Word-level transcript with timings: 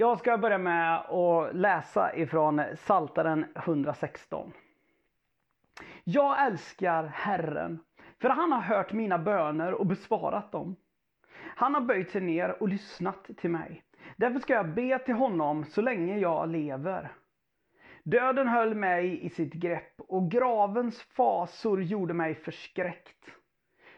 Jag 0.00 0.18
ska 0.18 0.38
börja 0.38 0.58
med 0.58 0.96
att 0.96 1.54
läsa 1.56 2.16
ifrån 2.16 2.62
Saltaren 2.76 3.46
116. 3.54 4.52
Jag 6.04 6.46
älskar 6.46 7.04
Herren, 7.04 7.80
för 8.20 8.28
han 8.28 8.52
har 8.52 8.60
hört 8.60 8.92
mina 8.92 9.18
böner 9.18 9.72
och 9.72 9.86
besvarat 9.86 10.52
dem. 10.52 10.76
Han 11.38 11.74
har 11.74 11.80
böjt 11.80 12.10
sig 12.10 12.20
ner 12.20 12.62
och 12.62 12.68
lyssnat 12.68 13.30
till 13.36 13.50
mig. 13.50 13.82
Därför 14.16 14.40
ska 14.40 14.52
jag 14.52 14.74
be 14.74 14.98
till 14.98 15.14
honom 15.14 15.64
så 15.64 15.80
länge 15.80 16.18
jag 16.18 16.48
lever. 16.48 17.12
Döden 18.02 18.48
höll 18.48 18.74
mig 18.74 19.26
i 19.26 19.30
sitt 19.30 19.52
grepp 19.52 20.00
och 20.08 20.30
gravens 20.30 21.02
fasor 21.02 21.82
gjorde 21.82 22.14
mig 22.14 22.34
förskräckt. 22.34 23.26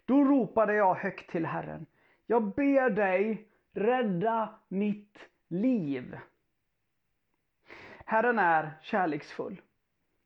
Då 0.04 0.24
ropade 0.24 0.74
jag 0.74 0.94
högt 0.94 1.30
till 1.30 1.46
Herren. 1.46 1.86
Jag 2.26 2.54
ber 2.54 2.90
dig, 2.90 3.48
rädda 3.74 4.48
mitt 4.68 5.28
liv. 5.52 6.18
Herren 8.04 8.38
är 8.38 8.72
kärleksfull. 8.82 9.60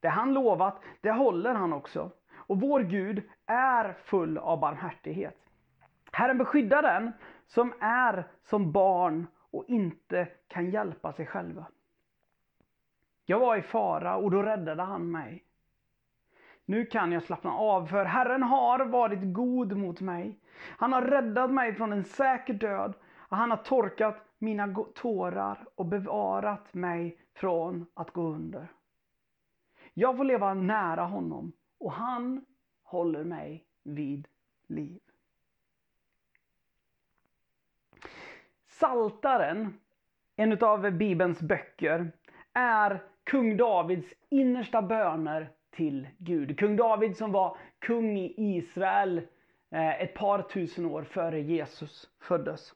Det 0.01 0.09
han 0.09 0.35
lovat, 0.35 0.83
det 1.01 1.11
håller 1.11 1.55
han 1.55 1.73
också. 1.73 2.11
Och 2.35 2.61
vår 2.61 2.81
Gud 2.81 3.23
är 3.47 3.93
full 4.05 4.39
av 4.39 4.61
barmhärtighet. 4.61 5.37
Herren 6.13 6.39
beskyddar 6.39 6.83
den 6.83 7.13
som 7.47 7.75
är 7.81 8.29
som 8.43 8.73
barn 8.73 9.27
och 9.51 9.65
inte 9.69 10.29
kan 10.49 10.71
hjälpa 10.71 11.13
sig 11.13 11.27
själva. 11.27 11.67
Jag 13.25 13.41
var 13.41 13.57
i 13.57 13.63
fara 13.63 14.17
och 14.17 14.31
då 14.31 14.43
räddade 14.43 14.83
han 14.83 15.11
mig. 15.11 15.45
Nu 16.65 16.87
kan 16.87 17.13
jag 17.13 17.23
slappna 17.23 17.53
av 17.53 17.87
för 17.87 18.05
Herren 18.05 18.43
har 18.43 18.85
varit 18.85 19.21
god 19.23 19.77
mot 19.77 20.01
mig. 20.01 20.39
Han 20.79 20.93
har 20.93 21.03
räddat 21.03 21.51
mig 21.51 21.75
från 21.75 21.93
en 21.93 22.05
säker 22.05 22.55
död 22.55 22.95
och 23.17 23.37
han 23.37 23.51
har 23.51 23.57
torkat 23.57 24.26
mina 24.39 24.75
tårar 24.95 25.67
och 25.75 25.87
bevarat 25.87 26.75
mig 26.75 27.19
från 27.35 27.87
att 27.95 28.11
gå 28.11 28.23
under. 28.23 28.73
Jag 29.95 30.17
får 30.17 30.25
leva 30.25 30.55
nära 30.55 31.05
honom 31.05 31.53
och 31.79 31.93
han 31.93 32.45
håller 32.83 33.25
mig 33.25 33.65
vid 33.83 34.29
liv. 34.67 35.01
Saltaren, 38.69 39.79
en 40.37 40.65
av 40.65 40.91
Bibelns 40.91 41.41
böcker, 41.41 42.13
är 42.53 43.03
kung 43.25 43.57
Davids 43.57 44.15
innersta 44.29 44.83
böner 44.83 45.51
till 45.71 46.09
Gud. 46.19 46.59
Kung 46.59 46.77
David 46.77 47.17
som 47.17 47.33
var 47.33 47.57
kung 47.79 48.19
i 48.19 48.35
Israel 48.37 49.19
eh, 49.71 50.03
ett 50.03 50.15
par 50.15 50.43
tusen 50.43 50.87
år 50.87 51.03
före 51.03 51.41
Jesus 51.41 52.11
föddes. 52.21 52.75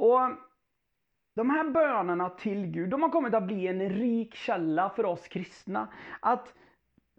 Och 0.00 0.30
de 1.34 1.50
här 1.50 1.64
bönerna 1.64 2.30
till 2.30 2.66
Gud, 2.66 2.90
de 2.90 3.02
har 3.02 3.10
kommit 3.10 3.34
att 3.34 3.46
bli 3.46 3.66
en 3.66 3.88
rik 3.88 4.34
källa 4.34 4.90
för 4.90 5.04
oss 5.04 5.28
kristna. 5.28 5.88
Att, 6.20 6.54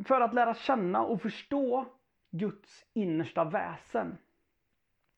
för 0.05 0.21
att 0.21 0.33
lära 0.33 0.53
känna 0.53 1.03
och 1.03 1.21
förstå 1.21 1.85
Guds 2.31 2.85
innersta 2.93 3.43
väsen. 3.43 4.17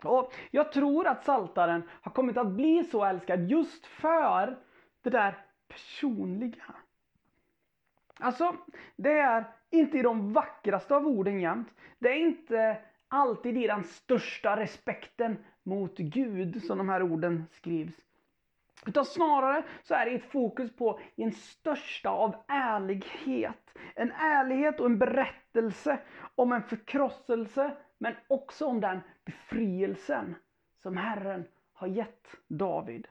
Och 0.03 0.33
Jag 0.51 0.71
tror 0.71 1.07
att 1.07 1.23
Saltaren 1.23 1.89
har 2.01 2.11
kommit 2.11 2.37
att 2.37 2.51
bli 2.51 2.83
så 2.83 3.05
älskad 3.05 3.51
just 3.51 3.85
för 3.85 4.57
det 5.01 5.09
där 5.09 5.45
personliga. 5.67 6.75
Alltså, 8.19 8.55
det 8.95 9.19
är 9.19 9.45
inte 9.69 9.97
i 9.97 10.01
de 10.01 10.33
vackraste 10.33 10.95
av 10.95 11.07
orden 11.07 11.41
jämt. 11.41 11.73
Det 11.99 12.09
är 12.09 12.17
inte 12.17 12.77
alltid 13.07 13.57
i 13.57 13.67
den 13.67 13.83
största 13.83 14.57
respekten 14.57 15.37
mot 15.63 15.97
Gud 15.97 16.63
som 16.63 16.77
de 16.77 16.89
här 16.89 17.03
orden 17.03 17.45
skrivs. 17.51 17.95
Utan 18.85 19.05
snarare 19.05 19.63
så 19.83 19.93
är 19.93 20.05
det 20.05 20.11
ett 20.11 20.31
fokus 20.31 20.75
på 20.75 20.99
en 21.15 21.31
största 21.31 22.09
av 22.09 22.35
ärlighet. 22.47 23.77
En 23.95 24.11
ärlighet 24.11 24.79
och 24.79 24.85
en 24.85 24.97
berättelse 24.97 25.99
om 26.35 26.51
en 26.51 26.63
förkrosselse 26.63 27.77
men 27.97 28.13
också 28.27 28.65
om 28.65 28.81
den 28.81 28.99
befrielsen 29.25 30.35
som 30.81 30.97
Herren 30.97 31.45
har 31.73 31.87
gett 31.87 32.27
David. 32.47 33.07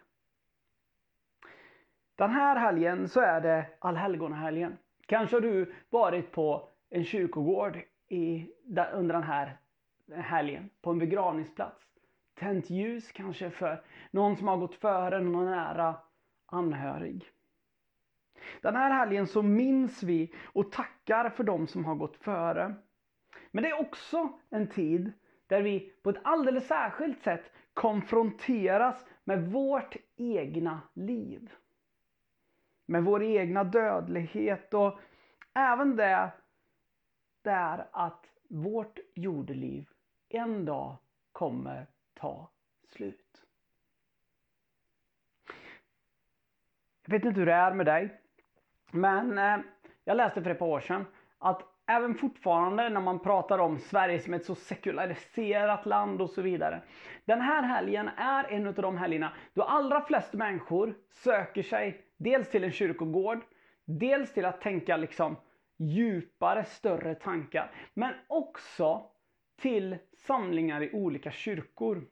Den 2.16 2.30
här 2.30 2.56
helgen 2.56 3.08
så 3.08 3.20
är 3.20 3.40
det 3.40 3.66
allhelgonahelgen. 3.78 4.78
Kanske 5.06 5.36
har 5.36 5.40
du 5.40 5.74
varit 5.90 6.32
på 6.32 6.68
en 6.90 7.04
kyrkogård 7.04 7.78
i, 8.08 8.46
under 8.92 9.14
den 9.14 9.22
här 9.22 9.56
helgen, 10.14 10.70
på 10.82 10.90
en 10.90 10.98
begravningsplats 10.98 11.91
tänt 12.42 12.70
ljus 12.70 13.12
kanske 13.12 13.50
för 13.50 13.82
någon 14.10 14.36
som 14.36 14.48
har 14.48 14.56
gått 14.56 14.74
före 14.74 15.20
någon 15.20 15.44
nära 15.44 15.96
anhörig. 16.46 17.30
Den 18.60 18.76
här 18.76 18.90
helgen 18.90 19.26
så 19.26 19.42
minns 19.42 20.02
vi 20.02 20.34
och 20.44 20.72
tackar 20.72 21.30
för 21.30 21.44
dem 21.44 21.66
som 21.66 21.84
har 21.84 21.94
gått 21.94 22.16
före. 22.16 22.74
Men 23.50 23.62
det 23.62 23.70
är 23.70 23.80
också 23.80 24.38
en 24.50 24.66
tid 24.66 25.12
där 25.46 25.62
vi 25.62 25.92
på 26.02 26.10
ett 26.10 26.20
alldeles 26.22 26.66
särskilt 26.66 27.22
sätt 27.22 27.52
konfronteras 27.74 29.06
med 29.24 29.50
vårt 29.50 29.96
egna 30.16 30.80
liv. 30.94 31.52
Med 32.86 33.04
vår 33.04 33.22
egna 33.22 33.64
dödlighet 33.64 34.74
och 34.74 34.98
även 35.54 35.96
det 35.96 36.32
där 37.42 37.88
att 37.92 38.26
vårt 38.48 38.98
jordeliv 39.14 39.88
en 40.28 40.64
dag 40.64 40.96
kommer 41.32 41.86
ta 42.22 42.50
slut. 42.88 43.42
Jag 47.04 47.12
vet 47.12 47.24
inte 47.24 47.40
hur 47.40 47.46
det 47.46 47.52
är 47.52 47.74
med 47.74 47.86
dig. 47.86 48.20
Men 48.90 49.38
eh, 49.38 49.58
jag 50.04 50.16
läste 50.16 50.42
för 50.42 50.50
ett 50.50 50.58
par 50.58 50.66
år 50.66 50.80
sedan 50.80 51.06
att 51.38 51.62
även 51.86 52.14
fortfarande 52.14 52.88
när 52.88 53.00
man 53.00 53.18
pratar 53.18 53.58
om 53.58 53.78
Sverige 53.78 54.20
som 54.20 54.34
ett 54.34 54.44
så 54.44 54.54
sekulariserat 54.54 55.86
land 55.86 56.22
och 56.22 56.30
så 56.30 56.42
vidare. 56.42 56.82
Den 57.24 57.40
här 57.40 57.62
helgen 57.62 58.08
är 58.08 58.44
en 58.44 58.66
av 58.66 58.74
de 58.74 58.96
helgerna 58.98 59.32
då 59.54 59.62
allra 59.62 60.00
flest 60.00 60.32
människor 60.32 60.94
söker 61.10 61.62
sig 61.62 62.04
dels 62.16 62.50
till 62.50 62.64
en 62.64 62.72
kyrkogård, 62.72 63.40
dels 63.84 64.32
till 64.32 64.44
att 64.44 64.60
tänka 64.60 64.96
liksom 64.96 65.36
djupare, 65.76 66.64
större 66.64 67.14
tankar. 67.14 67.70
Men 67.94 68.14
också 68.26 69.11
till 69.62 69.96
samlingar 70.16 70.82
i 70.82 70.92
olika 70.92 71.30
kyrkor. 71.30 72.04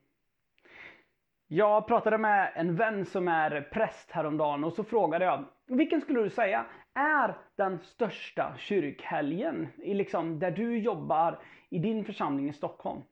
Jag 1.46 1.86
pratade 1.86 2.18
med 2.18 2.52
en 2.54 2.76
vän 2.76 3.04
som 3.04 3.28
är 3.28 3.60
präst 3.60 4.10
häromdagen 4.10 4.64
och 4.64 4.72
så 4.72 4.84
frågade 4.84 5.24
jag 5.24 5.44
vilken 5.66 6.00
skulle 6.00 6.22
du 6.22 6.30
säga 6.30 6.66
är 6.94 7.38
den 7.56 7.78
största 7.78 8.54
kyrkhelgen 8.58 9.68
i 9.76 9.94
liksom 9.94 10.38
där 10.38 10.50
du 10.50 10.78
jobbar 10.78 11.38
i 11.68 11.78
din 11.78 12.04
församling 12.04 12.48
i 12.48 12.52
Stockholm? 12.52 13.02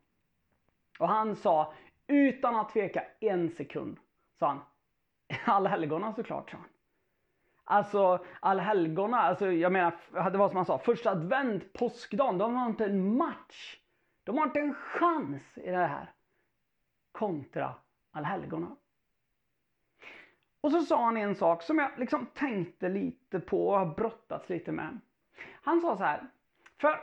Och 0.99 1.09
han 1.09 1.37
sa 1.37 1.75
utan 2.07 2.57
att 2.57 2.73
tveka 2.73 3.05
en 3.21 3.51
sekund, 3.51 3.99
sa 4.39 4.47
han. 4.47 4.61
Allhelgona 5.55 6.15
såklart, 6.15 6.51
sa 6.51 6.57
han. 6.57 6.67
Alltså 7.65 8.25
allhelgona, 8.41 9.19
alltså 9.19 9.53
jag 9.53 9.73
menar, 9.73 10.31
det 10.31 10.39
var 10.39 10.49
som 10.49 10.57
han 10.57 10.67
sa, 10.67 10.79
första 10.79 11.11
advent, 11.11 11.73
påskdagen, 11.73 12.39
de 12.39 12.55
har 12.55 12.67
inte 12.67 12.85
en 12.85 13.17
match. 13.17 13.79
De 14.29 14.39
har 14.39 14.47
inte 14.47 14.61
en 14.61 14.75
chans 14.75 15.43
i 15.59 15.71
det 15.71 15.87
här. 15.87 16.13
Kontra 17.13 17.75
allhelgona. 18.13 18.77
Och 20.61 20.73
så 20.73 20.83
sa 20.83 21.05
han 21.05 21.17
en 21.17 21.35
sak 21.35 21.63
som 21.63 21.79
jag 21.79 21.91
liksom 21.99 22.27
tänkte 22.35 22.89
lite 22.89 23.41
på 23.41 23.69
och 23.69 23.79
har 23.79 23.95
brottats 23.95 24.49
lite 24.49 24.73
med. 24.73 25.01
Han 25.63 25.81
sa 25.81 25.97
så 25.97 26.05
här. 26.05 26.27
För 26.81 27.01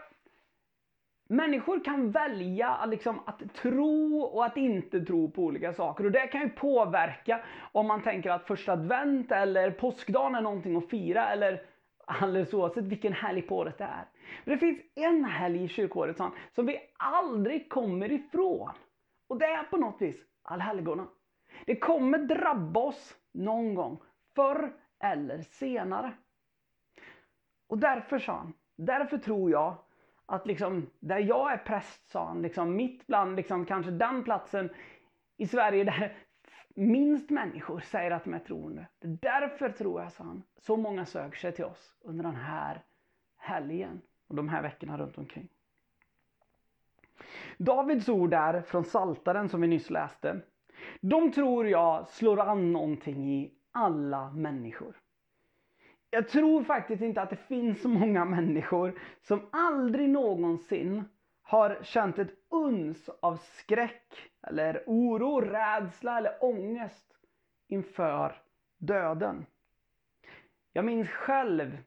människor 1.27 1.83
kan 1.83 2.11
välja 2.11 2.85
liksom 2.85 3.19
att 3.25 3.53
tro 3.53 4.19
och 4.19 4.45
att 4.45 4.57
inte 4.57 5.05
tro 5.05 5.31
på 5.31 5.43
olika 5.43 5.73
saker. 5.73 6.05
Och 6.05 6.11
det 6.11 6.27
kan 6.27 6.41
ju 6.41 6.49
påverka 6.49 7.45
om 7.71 7.87
man 7.87 8.03
tänker 8.03 8.29
att 8.29 8.47
första 8.47 8.71
advent 8.71 9.31
eller 9.31 9.71
påskdagen 9.71 10.35
är 10.35 10.41
någonting 10.41 10.75
att 10.75 10.89
fira. 10.89 11.29
Eller 11.29 11.65
alldeles 12.05 12.53
oavsett 12.53 12.83
vilken 12.83 13.13
helg 13.13 13.41
på 13.41 13.57
året 13.57 13.77
det 13.77 13.83
är. 13.83 14.05
Men 14.43 14.53
det 14.53 14.57
finns 14.57 14.79
en 14.95 15.25
helg 15.25 15.63
i 15.63 15.67
kyrkåret 15.67 16.17
som 16.55 16.65
vi 16.65 16.79
aldrig 16.97 17.69
kommer 17.69 18.11
ifrån. 18.11 18.71
Och 19.27 19.37
det 19.37 19.45
är 19.45 19.63
på 19.63 19.77
något 19.77 20.01
vis 20.01 20.25
allhelgona. 20.41 21.07
Det 21.65 21.75
kommer 21.75 22.17
drabba 22.17 22.79
oss 22.79 23.15
någon 23.33 23.75
gång, 23.75 24.01
förr 24.35 24.73
eller 24.99 25.41
senare. 25.41 26.13
Och 27.67 27.77
därför 27.77 28.19
sa 28.19 28.33
han, 28.33 28.53
därför 28.77 29.17
tror 29.17 29.51
jag 29.51 29.75
att 30.25 30.47
liksom, 30.47 30.89
där 30.99 31.19
jag 31.19 31.53
är 31.53 31.57
präst, 31.57 32.09
sa 32.09 32.25
han, 32.25 32.41
liksom, 32.41 32.75
mitt 32.75 33.07
bland 33.07 33.35
liksom, 33.35 33.65
kanske 33.65 33.91
den 33.91 34.23
platsen 34.23 34.69
i 35.37 35.47
Sverige 35.47 35.83
där 35.83 36.17
minst 36.75 37.29
människor 37.29 37.79
säger 37.79 38.11
att 38.11 38.23
de 38.23 38.33
är 38.33 38.39
troende. 38.39 38.87
Därför 38.99 39.69
tror 39.69 40.01
jag, 40.01 40.11
sa 40.11 40.23
han, 40.23 40.43
så 40.57 40.77
många 40.77 41.05
söker 41.05 41.37
sig 41.37 41.51
till 41.51 41.65
oss 41.65 41.95
under 42.01 42.23
den 42.23 42.35
här 42.35 42.83
helgen 43.37 44.01
och 44.27 44.35
de 44.35 44.49
här 44.49 44.61
veckorna 44.61 44.97
runt 44.97 45.17
omkring. 45.17 45.47
Davids 47.57 48.09
ord 48.09 48.29
där 48.29 48.61
från 48.61 48.85
Saltaren 48.85 49.49
som 49.49 49.61
vi 49.61 49.67
nyss 49.67 49.89
läste, 49.89 50.41
de 51.01 51.31
tror 51.31 51.67
jag 51.67 52.07
slår 52.07 52.39
an 52.39 52.71
någonting 52.73 53.33
i 53.33 53.53
alla 53.71 54.31
människor. 54.31 54.95
Jag 56.09 56.29
tror 56.29 56.63
faktiskt 56.63 57.01
inte 57.01 57.21
att 57.21 57.29
det 57.29 57.35
finns 57.35 57.81
så 57.81 57.89
många 57.89 58.25
människor 58.25 58.99
som 59.21 59.41
aldrig 59.51 60.09
någonsin 60.09 61.03
har 61.45 61.79
känt 61.83 62.19
ett 62.19 62.33
uns 62.49 63.09
av 63.19 63.35
skräck 63.35 64.31
eller 64.41 64.83
oro, 64.85 65.41
rädsla 65.41 66.17
eller 66.17 66.43
ångest 66.43 67.17
inför 67.67 68.41
döden. 68.77 69.45
Jag 70.73 70.85
minns 70.85 71.09
själv, 71.09 71.77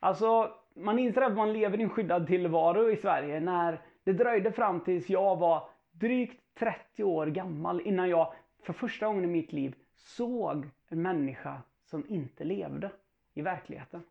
alltså 0.00 0.52
man 0.74 0.98
inser 0.98 1.22
att 1.22 1.36
man 1.36 1.52
lever 1.52 1.80
i 1.80 1.82
en 1.82 1.90
skyddad 1.90 2.26
tillvaro 2.26 2.90
i 2.90 2.96
Sverige 2.96 3.40
när 3.40 3.82
det 4.04 4.12
dröjde 4.12 4.52
fram 4.52 4.80
tills 4.80 5.10
jag 5.10 5.36
var 5.36 5.68
drygt 5.90 6.40
30 6.54 7.04
år 7.04 7.26
gammal 7.26 7.80
innan 7.80 8.08
jag 8.08 8.32
för 8.62 8.72
första 8.72 9.06
gången 9.06 9.24
i 9.24 9.28
mitt 9.28 9.52
liv 9.52 9.74
såg 9.94 10.68
en 10.88 11.02
människa 11.02 11.62
som 11.84 12.06
inte 12.08 12.44
levde 12.44 12.90
i 13.34 13.42
verkligheten. 13.42 14.02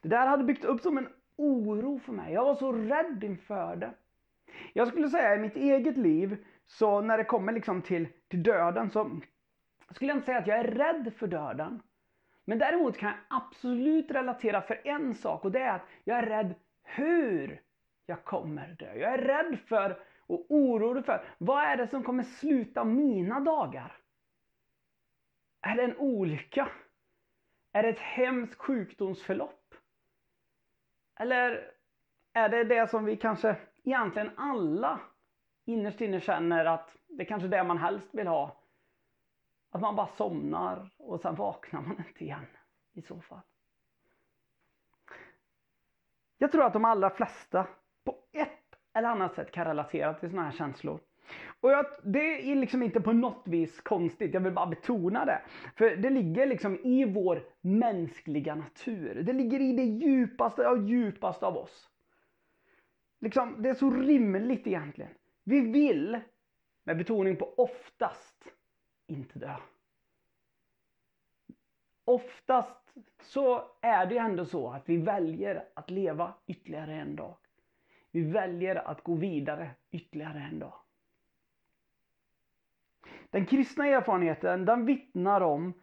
Det 0.00 0.08
där 0.08 0.26
hade 0.26 0.44
byggt 0.44 0.64
upp 0.64 0.80
som 0.80 0.98
en 0.98 1.08
oro 1.38 1.98
för 1.98 2.12
mig. 2.12 2.32
Jag 2.32 2.44
var 2.44 2.54
så 2.54 2.72
rädd 2.72 3.24
inför 3.24 3.76
det. 3.76 3.90
Jag 4.72 4.88
skulle 4.88 5.08
säga 5.08 5.34
i 5.34 5.38
mitt 5.38 5.56
eget 5.56 5.96
liv, 5.96 6.44
så 6.66 7.00
när 7.00 7.18
det 7.18 7.24
kommer 7.24 7.52
liksom 7.52 7.82
till, 7.82 8.08
till 8.28 8.42
döden 8.42 8.90
så 8.90 9.20
skulle 9.90 10.10
jag 10.10 10.16
inte 10.16 10.26
säga 10.26 10.38
att 10.38 10.46
jag 10.46 10.58
är 10.58 10.64
rädd 10.64 11.12
för 11.16 11.26
döden. 11.26 11.82
Men 12.44 12.58
däremot 12.58 12.96
kan 12.96 13.08
jag 13.08 13.40
absolut 13.40 14.10
relatera 14.10 14.62
för 14.62 14.80
en 14.84 15.14
sak 15.14 15.44
och 15.44 15.52
det 15.52 15.60
är 15.60 15.74
att 15.74 15.86
jag 16.04 16.18
är 16.18 16.26
rädd 16.26 16.54
hur 16.82 17.60
jag 18.06 18.24
kommer 18.24 18.68
dö. 18.68 18.94
Jag 18.94 19.12
är 19.14 19.18
rädd 19.18 19.58
för 19.66 19.98
och 20.26 20.46
orolig 20.48 21.04
för 21.04 21.24
vad 21.38 21.62
är 21.64 21.76
det 21.76 21.88
som 21.88 22.02
kommer 22.02 22.22
sluta 22.22 22.84
mina 22.84 23.40
dagar? 23.40 23.96
Är 25.60 25.76
det 25.76 25.82
en 25.82 25.96
olycka? 25.96 26.68
Är 27.72 27.82
det 27.82 27.88
ett 27.88 27.98
hemskt 27.98 28.54
sjukdomsförlopp? 28.54 29.67
Eller 31.18 31.70
är 32.32 32.48
det 32.48 32.64
det 32.64 32.90
som 32.90 33.04
vi 33.04 33.16
kanske 33.16 33.56
egentligen 33.84 34.30
alla 34.36 35.00
innerst 35.64 36.00
inne 36.00 36.20
känner 36.20 36.64
att 36.64 36.96
det 37.06 37.22
är 37.22 37.26
kanske 37.26 37.46
är 37.46 37.50
det 37.50 37.64
man 37.64 37.78
helst 37.78 38.14
vill 38.14 38.26
ha? 38.26 38.56
Att 39.70 39.80
man 39.80 39.96
bara 39.96 40.06
somnar 40.06 40.90
och 40.96 41.20
sen 41.20 41.34
vaknar 41.34 41.80
man 41.80 41.98
inte 41.98 42.24
igen 42.24 42.46
i 42.92 43.02
så 43.02 43.20
fall. 43.20 43.40
Jag 46.38 46.52
tror 46.52 46.64
att 46.64 46.72
de 46.72 46.84
allra 46.84 47.10
flesta 47.10 47.66
på 48.04 48.16
ett 48.32 48.78
eller 48.92 49.08
annat 49.08 49.34
sätt 49.34 49.50
kan 49.52 49.64
relatera 49.64 50.14
till 50.14 50.30
sådana 50.30 50.48
här 50.48 50.56
känslor. 50.56 51.00
Och 51.60 51.70
jag, 51.70 51.86
det 52.04 52.50
är 52.50 52.54
liksom 52.54 52.82
inte 52.82 53.00
på 53.00 53.12
något 53.12 53.42
vis 53.44 53.80
konstigt, 53.80 54.34
jag 54.34 54.40
vill 54.40 54.52
bara 54.52 54.66
betona 54.66 55.24
det. 55.24 55.42
För 55.76 55.96
det 55.96 56.10
ligger 56.10 56.46
liksom 56.46 56.76
i 56.76 57.04
vår 57.04 57.44
mänskliga 57.60 58.54
natur. 58.54 59.22
Det 59.22 59.32
ligger 59.32 59.60
i 59.60 59.72
det 59.72 59.84
djupaste 59.84 60.68
av 60.68 60.88
djupaste 60.88 61.46
av 61.46 61.56
oss. 61.56 61.90
Liksom, 63.20 63.62
det 63.62 63.68
är 63.68 63.74
så 63.74 63.90
rimligt 63.90 64.66
egentligen. 64.66 65.10
Vi 65.44 65.60
vill, 65.60 66.20
med 66.84 66.98
betoning 66.98 67.36
på 67.36 67.54
oftast, 67.56 68.44
inte 69.06 69.38
dö. 69.38 69.56
Oftast 72.04 72.94
så 73.22 73.62
är 73.80 74.06
det 74.06 74.18
ändå 74.18 74.44
så 74.44 74.70
att 74.70 74.88
vi 74.88 74.96
väljer 74.96 75.64
att 75.74 75.90
leva 75.90 76.34
ytterligare 76.46 76.94
en 76.94 77.16
dag. 77.16 77.36
Vi 78.10 78.22
väljer 78.22 78.76
att 78.76 79.02
gå 79.02 79.14
vidare 79.14 79.70
ytterligare 79.90 80.48
en 80.52 80.58
dag. 80.58 80.74
Den 83.30 83.46
kristna 83.46 83.86
erfarenheten 83.86 84.64
den 84.64 84.86
vittnar 84.86 85.40
om 85.40 85.74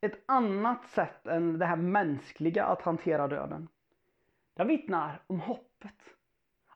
ett 0.00 0.22
annat 0.26 0.86
sätt 0.86 1.26
än 1.26 1.58
det 1.58 1.66
här 1.66 1.76
mänskliga 1.76 2.64
att 2.64 2.82
hantera 2.82 3.28
döden. 3.28 3.68
Den 4.54 4.68
vittnar 4.68 5.22
om 5.26 5.40
hoppet. 5.40 6.14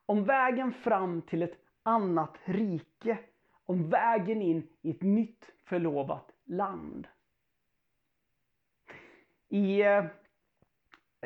Om 0.06 0.24
vägen 0.24 0.72
fram 0.72 1.22
till 1.22 1.42
ett 1.42 1.58
annat 1.82 2.38
rike. 2.44 3.18
Om 3.66 3.90
vägen 3.90 4.42
in 4.42 4.68
i 4.82 4.90
ett 4.90 5.02
nytt 5.02 5.52
förlovat 5.64 6.30
land. 6.44 7.08
I 9.48 9.82
eh, 9.82 10.04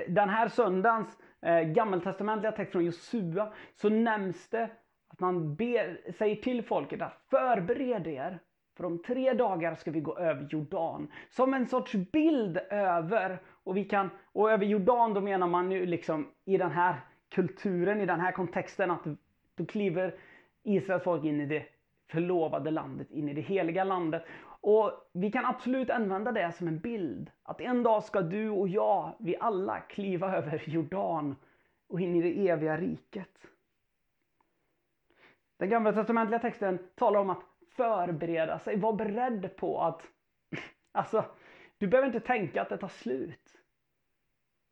den 0.08 0.28
här 0.28 0.48
söndagens 0.48 1.18
eh, 1.40 1.60
gammeltestamentliga 1.60 2.52
text 2.52 2.72
från 2.72 2.84
Josua 2.84 3.52
så 3.74 3.88
nämns 3.88 4.48
det 4.48 4.70
att 5.08 5.20
man 5.20 5.54
ber, 5.54 6.12
säger 6.12 6.36
till 6.36 6.62
folket 6.62 7.02
att 7.02 7.24
förbered 7.30 8.06
er 8.06 8.38
för 8.76 8.84
om 8.84 8.98
tre 8.98 9.32
dagar 9.32 9.74
ska 9.74 9.90
vi 9.90 10.00
gå 10.00 10.18
över 10.18 10.48
Jordan. 10.50 11.08
Som 11.30 11.54
en 11.54 11.66
sorts 11.66 11.92
bild 11.92 12.56
över, 12.70 13.38
och, 13.64 13.76
vi 13.76 13.84
kan, 13.84 14.10
och 14.32 14.50
över 14.50 14.66
Jordan 14.66 15.14
då 15.14 15.20
menar 15.20 15.46
man 15.46 15.68
nu 15.68 15.86
liksom 15.86 16.28
i 16.44 16.56
den 16.56 16.70
här 16.70 17.00
kulturen, 17.28 18.00
i 18.00 18.06
den 18.06 18.20
här 18.20 18.32
kontexten 18.32 18.90
att 18.90 19.04
då 19.54 19.66
kliver 19.66 20.14
Israels 20.62 21.04
folk 21.04 21.24
in 21.24 21.40
i 21.40 21.46
det 21.46 21.66
förlovade 22.10 22.70
landet, 22.70 23.10
in 23.10 23.28
i 23.28 23.34
det 23.34 23.40
heliga 23.40 23.84
landet. 23.84 24.24
Och 24.44 24.92
vi 25.12 25.32
kan 25.32 25.44
absolut 25.46 25.90
använda 25.90 26.32
det 26.32 26.52
som 26.52 26.68
en 26.68 26.78
bild. 26.78 27.30
Att 27.42 27.60
en 27.60 27.82
dag 27.82 28.04
ska 28.04 28.20
du 28.20 28.50
och 28.50 28.68
jag, 28.68 29.14
vi 29.18 29.36
alla, 29.40 29.80
kliva 29.80 30.36
över 30.36 30.62
Jordan 30.66 31.36
och 31.88 32.00
in 32.00 32.16
i 32.16 32.22
det 32.22 32.48
eviga 32.48 32.76
riket. 32.76 33.46
Den 35.56 35.68
gamla 35.68 35.92
testamentliga 35.92 36.40
texten 36.40 36.78
talar 36.94 37.20
om 37.20 37.30
att 37.30 37.51
förbereda 37.76 38.58
sig, 38.58 38.76
var 38.76 38.92
beredd 38.92 39.56
på 39.56 39.80
att 39.80 40.02
Alltså, 40.92 41.24
du 41.78 41.86
behöver 41.86 42.06
inte 42.06 42.20
tänka 42.20 42.62
att 42.62 42.68
det 42.68 42.78
tar 42.78 42.88
slut. 42.88 43.58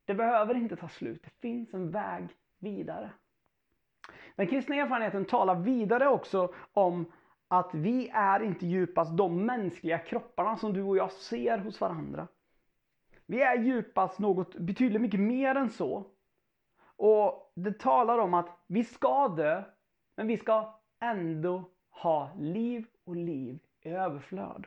Det 0.05 0.15
behöver 0.15 0.55
inte 0.55 0.77
ta 0.77 0.89
slut. 0.89 1.23
Det 1.23 1.41
finns 1.41 1.75
en 1.75 1.91
väg 1.91 2.29
vidare. 2.59 3.11
Den 4.37 4.47
kristna 4.47 4.77
erfarenheten 4.77 5.25
talar 5.25 5.55
vidare 5.55 6.09
också 6.09 6.55
om 6.73 7.13
att 7.49 7.75
vi 7.75 8.09
är 8.09 8.43
inte 8.43 8.67
djupast 8.67 9.17
de 9.17 9.47
mänskliga 9.47 9.99
kropparna 9.99 10.57
som 10.57 10.73
du 10.73 10.83
och 10.83 10.97
jag 10.97 11.13
ser 11.13 11.59
hos 11.59 11.81
varandra. 11.81 12.29
Vi 13.27 13.43
är 13.43 13.55
djupast 13.59 14.19
något 14.19 14.55
betydligt 14.55 15.03
mycket 15.03 15.21
mer 15.21 15.55
än 15.55 15.71
så. 15.71 16.07
Och 16.97 17.53
det 17.57 17.79
talar 17.79 18.19
om 18.19 18.35
att 18.35 18.65
vi 18.67 18.85
ska 18.85 19.29
dö, 19.29 19.65
men 20.17 20.27
vi 20.27 20.37
ska 20.37 20.81
ändå 21.01 21.71
ha 21.91 22.31
liv 22.39 22.87
och 23.05 23.17
liv 23.17 23.59
i 23.81 23.89
överflöd. 23.89 24.67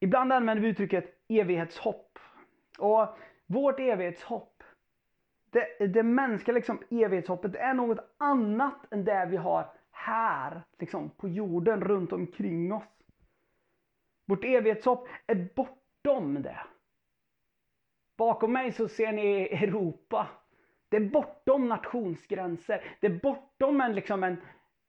Ibland 0.00 0.32
använder 0.32 0.62
vi 0.62 0.68
uttrycket 0.68 1.24
evighetshopp. 1.28 2.18
Och 2.78 3.18
vårt 3.46 3.80
evighetshopp, 3.80 4.62
det, 5.50 5.86
det 5.86 6.02
mänskliga 6.02 6.54
liksom, 6.54 6.82
evighetshoppet, 6.90 7.54
är 7.54 7.74
något 7.74 8.14
annat 8.18 8.92
än 8.92 9.04
det 9.04 9.26
vi 9.30 9.36
har 9.36 9.72
här 9.90 10.62
liksom, 10.78 11.10
på 11.10 11.28
jorden 11.28 11.80
runt 11.80 12.12
omkring 12.12 12.72
oss. 12.72 12.82
Vårt 14.24 14.44
evighetshopp 14.44 15.08
är 15.26 15.48
bortom 15.54 16.42
det. 16.42 16.60
Bakom 18.16 18.52
mig 18.52 18.72
så 18.72 18.88
ser 18.88 19.12
ni 19.12 19.42
Europa. 19.42 20.28
Det 20.88 20.96
är 20.96 21.10
bortom 21.10 21.68
nationsgränser. 21.68 22.84
Det 23.00 23.06
är 23.06 23.20
bortom 23.22 23.80
en, 23.80 23.94
liksom 23.94 24.24
en, 24.24 24.36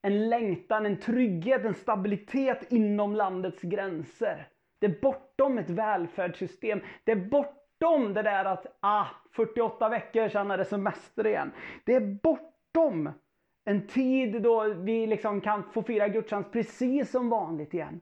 en 0.01 0.29
längtan, 0.29 0.85
en 0.85 0.99
trygghet, 0.99 1.65
en 1.65 1.73
stabilitet 1.73 2.71
inom 2.71 3.15
landets 3.15 3.61
gränser. 3.61 4.47
Det 4.79 4.85
är 4.85 5.01
bortom 5.01 5.57
ett 5.57 5.69
välfärdssystem. 5.69 6.79
Det 7.03 7.11
är 7.11 7.15
bortom 7.29 8.13
det 8.13 8.21
där 8.21 8.45
att 8.45 8.65
ah, 8.79 9.05
48 9.35 9.89
veckor 9.89 10.29
sen 10.29 10.51
är 10.51 10.57
det 10.57 10.65
semester 10.65 11.27
igen. 11.27 11.51
Det 11.85 11.95
är 11.95 12.19
bortom 12.23 13.09
en 13.65 13.87
tid 13.87 14.41
då 14.41 14.73
vi 14.73 15.07
liksom 15.07 15.41
kan 15.41 15.63
få 15.63 15.83
fira 15.83 16.07
gudstjänst 16.07 16.51
precis 16.51 17.11
som 17.11 17.29
vanligt 17.29 17.73
igen. 17.73 18.01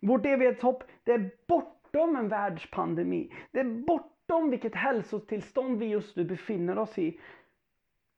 Vårt 0.00 0.26
evighetshopp, 0.26 0.84
det 1.04 1.12
är 1.12 1.30
bortom 1.48 2.16
en 2.16 2.28
världspandemi. 2.28 3.32
Det 3.52 3.60
är 3.60 3.64
bortom 3.64 4.19
vilket 4.38 4.74
hälsotillstånd 4.74 5.78
vi 5.78 5.86
just 5.86 6.16
nu 6.16 6.24
befinner 6.24 6.78
oss 6.78 6.98
i. 6.98 7.20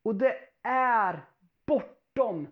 Och 0.03 0.15
det 0.15 0.39
är 0.61 1.25
bortom 1.65 2.47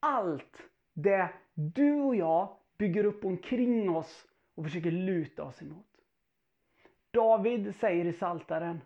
allt 0.00 0.62
det 0.92 1.28
du 1.54 2.00
och 2.00 2.16
jag 2.16 2.56
bygger 2.78 3.04
upp 3.04 3.24
omkring 3.24 3.90
oss 3.90 4.26
och 4.54 4.64
försöker 4.64 4.90
luta 4.90 5.44
oss 5.44 5.62
emot. 5.62 5.86
David 7.10 7.74
säger 7.76 8.04
i 8.04 8.12
Saltaren 8.12 8.80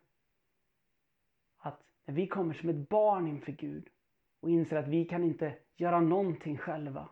att 1.59 1.83
när 2.05 2.15
vi 2.15 2.27
kommer 2.27 2.55
som 2.55 2.69
ett 2.69 2.89
barn 2.89 3.27
inför 3.29 3.53
Gud 3.53 3.89
och 4.41 4.51
inser 4.51 4.77
att 4.77 4.89
vi 4.89 5.05
kan 5.05 5.25
inte 5.25 5.55
göra 5.77 6.01
någonting 6.01 6.59
själva 6.59 7.09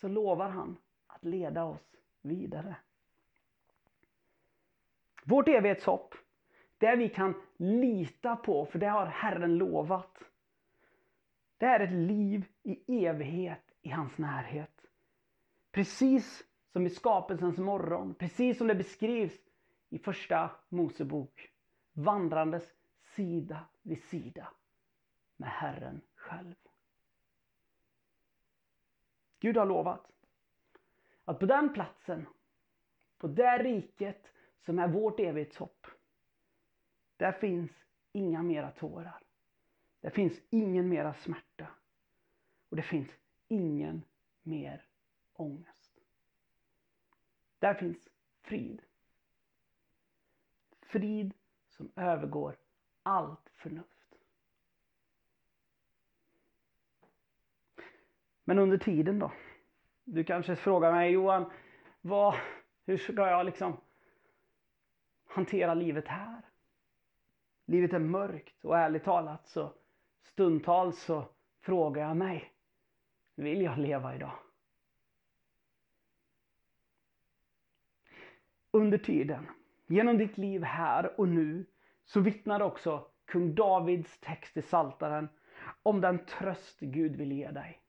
så 0.00 0.08
lovar 0.08 0.48
han 0.48 0.76
att 1.06 1.24
leda 1.24 1.64
oss 1.64 1.96
vidare. 2.22 2.76
Vårt 5.24 5.48
evighetshopp, 5.48 6.14
det 6.84 6.96
vi 6.96 7.08
kan 7.08 7.34
lita 7.56 8.36
på, 8.36 8.66
för 8.66 8.78
det 8.78 8.86
har 8.86 9.06
Herren 9.06 9.58
lovat. 9.58 10.18
Det 11.58 11.66
är 11.66 11.80
ett 11.80 11.92
liv 11.92 12.46
i 12.62 13.06
evighet 13.06 13.62
i 13.82 13.88
hans 13.88 14.18
närhet. 14.18 14.86
Precis 15.72 16.44
som 16.72 16.86
i 16.86 16.90
skapelsens 16.90 17.58
morgon, 17.58 18.14
precis 18.14 18.58
som 18.58 18.66
det 18.66 18.74
beskrivs 18.74 19.40
i 19.88 19.98
första 19.98 20.50
Mosebok. 20.68 21.50
Vandrandes 21.92 22.74
sida 23.02 23.60
vid 23.82 24.02
sida 24.02 24.48
med 25.36 25.48
Herren 25.48 26.00
själv. 26.14 26.54
Gud 29.40 29.56
har 29.56 29.66
lovat 29.66 30.10
att 31.24 31.38
på 31.38 31.46
den 31.46 31.72
platsen, 31.72 32.26
på 33.18 33.26
det 33.26 33.58
riket 33.58 34.32
som 34.60 34.78
är 34.78 34.88
vårt 34.88 35.20
evighetshopp, 35.20 35.83
där 37.16 37.32
finns 37.32 37.70
inga 38.12 38.42
mera 38.42 38.70
tårar. 38.70 39.22
Där 40.00 40.10
finns 40.10 40.40
ingen 40.50 40.88
mera 40.88 41.14
smärta. 41.14 41.66
Och 42.68 42.76
det 42.76 42.82
finns 42.82 43.10
ingen 43.48 44.02
mer 44.42 44.86
ångest. 45.32 45.92
Där 47.58 47.74
finns 47.74 48.08
frid. 48.42 48.82
Frid 50.80 51.34
som 51.68 51.92
övergår 51.96 52.56
allt 53.02 53.50
förnuft. 53.52 54.14
Men 58.44 58.58
under 58.58 58.78
tiden 58.78 59.18
då? 59.18 59.32
Du 60.04 60.24
kanske 60.24 60.56
frågar 60.56 60.92
mig 60.92 61.10
Johan, 61.12 61.50
vad, 62.00 62.34
hur 62.84 62.98
ska 62.98 63.12
jag 63.12 63.46
liksom 63.46 63.76
hantera 65.26 65.74
livet 65.74 66.08
här? 66.08 66.42
Livet 67.66 67.92
är 67.92 67.98
mörkt 67.98 68.64
och 68.64 68.78
ärligt 68.78 69.04
talat 69.04 69.46
så 69.46 69.72
stundtals 70.22 71.02
så 71.02 71.28
frågar 71.60 72.02
jag 72.02 72.16
mig, 72.16 72.52
vill 73.34 73.62
jag 73.62 73.78
leva 73.78 74.14
idag? 74.14 74.38
Under 78.70 78.98
tiden, 78.98 79.46
genom 79.86 80.18
ditt 80.18 80.38
liv 80.38 80.62
här 80.62 81.20
och 81.20 81.28
nu, 81.28 81.66
så 82.04 82.20
vittnar 82.20 82.60
också 82.60 83.06
kung 83.24 83.54
Davids 83.54 84.18
text 84.18 84.56
i 84.56 84.62
Saltaren 84.62 85.28
om 85.82 86.00
den 86.00 86.26
tröst 86.26 86.80
Gud 86.80 87.16
vill 87.16 87.32
ge 87.32 87.50
dig. 87.50 87.80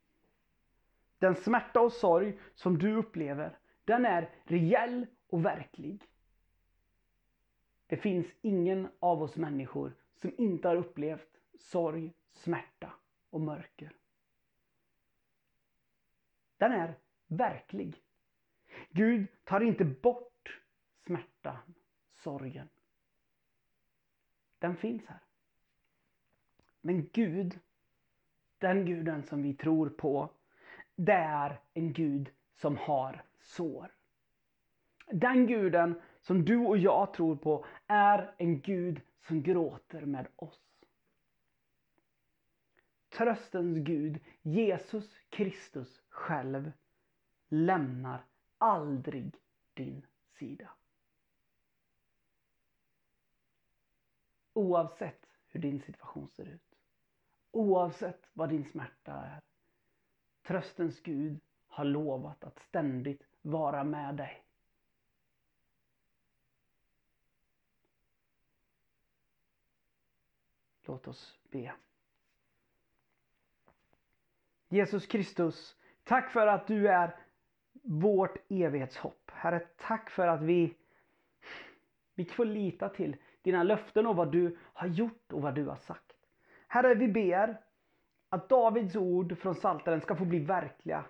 Den 1.20 1.36
smärta 1.36 1.82
och 1.82 1.94
sorg 1.94 2.39
som 2.53 2.77
du 2.77 2.96
upplever, 2.96 3.58
den 3.86 4.05
är 4.05 4.29
reell 4.44 5.08
och 5.29 5.46
verklig. 5.46 6.03
Det 7.87 7.97
finns 7.97 8.27
ingen 8.41 8.87
av 8.99 9.21
oss 9.23 9.35
människor 9.35 9.93
som 10.15 10.31
inte 10.37 10.67
har 10.67 10.75
upplevt 10.75 11.39
sorg, 11.59 12.13
smärta 12.31 12.93
och 13.29 13.41
mörker. 13.41 13.91
Den 16.57 16.71
är 16.71 16.95
verklig. 17.27 18.03
Gud 18.89 19.27
tar 19.43 19.61
inte 19.61 19.85
bort 19.85 20.61
smärtan, 21.05 21.73
sorgen. 22.13 22.69
Den 24.59 24.75
finns 24.75 25.05
här. 25.05 25.19
Men 26.81 27.09
Gud, 27.13 27.59
den 28.57 28.85
guden 28.85 29.23
som 29.23 29.41
vi 29.41 29.53
tror 29.53 29.89
på, 29.89 30.29
det 30.95 31.13
är 31.13 31.59
en 31.73 31.93
Gud 31.93 32.29
som 32.55 32.77
har 32.77 33.23
sår. 33.39 33.91
Den 35.07 35.47
guden 35.47 36.01
som 36.27 36.46
du 36.46 36.58
och 36.58 36.77
jag 36.77 37.13
tror 37.13 37.36
på 37.36 37.65
är 37.88 38.36
en 38.38 38.62
Gud 38.62 39.01
som 39.27 39.44
gråter 39.44 40.01
med 40.01 40.27
oss. 40.36 40.62
Tröstens 43.10 43.77
Gud, 43.77 44.20
Jesus 44.41 45.20
Kristus 45.29 46.01
själv, 46.10 46.72
lämnar 47.48 48.25
aldrig 48.58 49.36
din 49.74 50.05
sida. 50.39 50.70
Oavsett 54.53 55.27
hur 55.48 55.60
din 55.60 55.82
situation 55.82 56.29
ser 56.29 56.46
ut. 56.46 56.75
Oavsett 57.51 58.29
vad 58.34 58.50
din 58.50 58.65
smärta 58.65 59.13
är. 59.13 59.41
Tröstens 60.41 61.01
Gud 61.01 61.39
har 61.67 61.86
lovat 61.86 62.44
att 62.44 62.60
ständigt 62.60 63.24
vara 63.41 63.84
med 63.84 64.15
dig. 64.15 64.44
Låt 70.85 71.07
oss 71.07 71.39
be. 71.51 71.73
Jesus 74.69 75.07
Kristus, 75.07 75.75
tack 76.03 76.31
för 76.31 76.47
att 76.47 76.67
du 76.67 76.87
är 76.87 77.15
vårt 77.83 78.37
evighetshopp. 78.49 79.31
Herre, 79.33 79.59
tack 79.77 80.09
för 80.09 80.27
att 80.27 80.41
vi, 80.41 80.77
vi 82.15 82.25
får 82.25 82.45
lita 82.45 82.89
till 82.89 83.17
dina 83.41 83.63
löften 83.63 84.07
och 84.07 84.15
vad 84.15 84.31
du 84.31 84.57
har 84.61 84.87
gjort 84.87 85.33
och 85.33 85.41
vad 85.41 85.55
du 85.55 85.65
har 85.65 85.75
sagt. 85.75 86.13
Herre, 86.67 86.95
vi 86.95 87.07
ber 87.07 87.61
att 88.29 88.49
Davids 88.49 88.95
ord 88.95 89.37
från 89.37 89.55
Saltaren 89.55 90.01
ska 90.01 90.15
få 90.15 90.25
bli 90.25 90.39
verkliga 90.39 91.05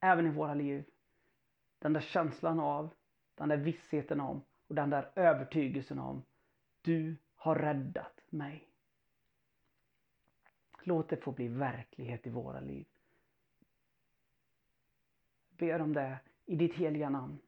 även 0.00 0.26
i 0.26 0.30
våra 0.30 0.54
liv. 0.54 0.84
Den 1.78 1.92
där 1.92 2.00
känslan 2.00 2.60
av, 2.60 2.90
den 3.34 3.48
där 3.48 3.56
vissheten 3.56 4.20
om 4.20 4.44
och 4.68 4.74
den 4.74 4.90
där 4.90 5.10
övertygelsen 5.14 5.98
om 5.98 6.22
du 6.82 7.16
har 7.36 7.56
räddat 7.56 8.20
mig. 8.30 8.68
Låt 10.84 11.08
det 11.08 11.16
få 11.16 11.32
bli 11.32 11.48
verklighet 11.48 12.26
i 12.26 12.30
våra 12.30 12.60
liv. 12.60 12.86
Ber 15.50 15.80
om 15.80 15.92
det 15.92 16.18
i 16.46 16.56
ditt 16.56 16.74
heliga 16.74 17.08
namn. 17.08 17.38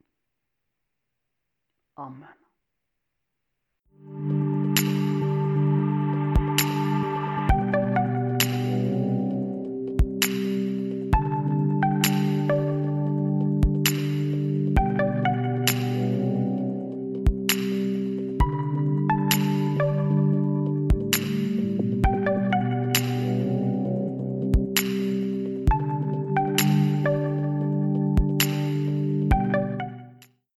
Amen. 1.94 2.28